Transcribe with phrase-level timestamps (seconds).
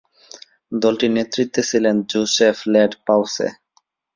[0.71, 3.47] দলটির নেতৃত্বে ছিলেন জোসেফ লেড পাওসে।